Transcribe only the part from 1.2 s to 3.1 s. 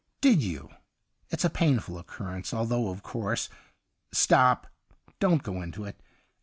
It's a painful occur rence, although, of